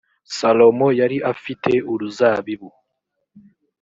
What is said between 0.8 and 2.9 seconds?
yari afite uruzabibu